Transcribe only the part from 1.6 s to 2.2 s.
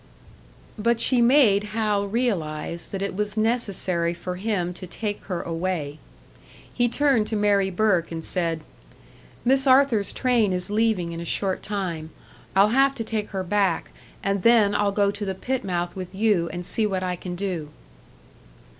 Hal